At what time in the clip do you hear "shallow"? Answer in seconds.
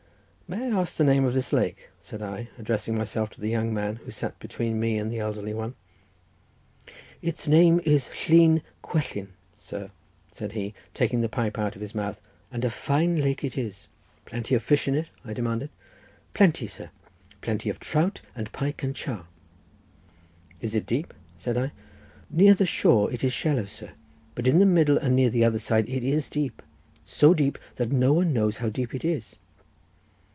23.31-23.63